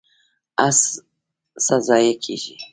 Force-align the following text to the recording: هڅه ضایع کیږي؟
هڅه 0.61 1.75
ضایع 1.87 2.13
کیږي؟ 2.23 2.55